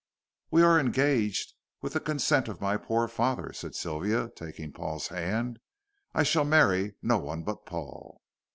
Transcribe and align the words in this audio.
"We 0.49 0.63
are 0.63 0.79
engaged 0.79 1.53
with 1.83 1.93
the 1.93 1.99
consent 1.99 2.47
of 2.47 2.59
my 2.59 2.75
poor 2.75 3.07
father," 3.07 3.53
said 3.53 3.75
Sylvia, 3.75 4.29
taking 4.29 4.71
Paul's 4.73 5.09
hand. 5.09 5.59
"I 6.15 6.23
shall 6.23 6.43
marry 6.43 6.95
no 7.03 7.19
one 7.19 7.43
but 7.43 7.67
Paul." 7.67 8.19